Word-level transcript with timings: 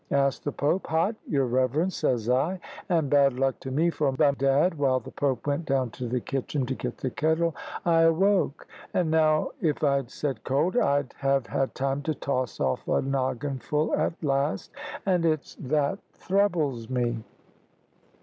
asked 0.09 0.43
the 0.43 0.51
Pope. 0.51 0.87
"Hot, 0.87 1.15
your 1.27 1.45
reverence," 1.45 1.97
says 1.97 2.27
I, 2.27 2.59
and 2.89 3.07
bad 3.07 3.33
luck 3.37 3.59
to 3.59 3.69
me, 3.69 3.91
for 3.91 4.11
by 4.11 4.31
dad, 4.31 4.79
while 4.79 4.99
the 4.99 5.11
Pope 5.11 5.45
went 5.45 5.65
down 5.67 5.91
to 5.91 6.07
the 6.07 6.19
kitchen 6.19 6.65
to 6.65 6.73
get 6.73 6.97
the 6.97 7.11
kettle 7.11 7.55
I 7.85 8.01
awoke; 8.01 8.65
and 8.95 9.11
now, 9.11 9.51
if 9.61 9.83
I'd 9.83 10.09
said 10.09 10.43
cold, 10.43 10.75
I'd 10.75 11.13
have 11.19 11.45
had 11.45 11.75
time 11.75 12.01
to 12.01 12.15
toss 12.15 12.59
off 12.59 12.87
a 12.87 13.03
noggin 13.03 13.59
full 13.59 13.93
at 13.93 14.13
laste, 14.23 14.71
and 15.05 15.23
it's 15.23 15.53
that 15.59 15.99
throubles 16.13 16.89
me.' 16.89 17.23